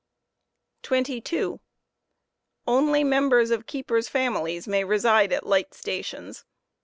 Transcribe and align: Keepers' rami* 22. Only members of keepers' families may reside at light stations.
Keepers' 0.81 0.97
rami* 0.97 1.21
22. 1.21 1.59
Only 2.65 3.03
members 3.03 3.51
of 3.51 3.67
keepers' 3.67 4.09
families 4.09 4.67
may 4.67 4.83
reside 4.83 5.31
at 5.31 5.45
light 5.45 5.75
stations. 5.75 6.43